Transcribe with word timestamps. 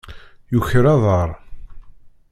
Yuker 0.53 0.85
aḍaṛ. 0.93 1.29